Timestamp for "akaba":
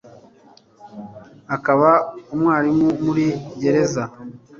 1.55-1.89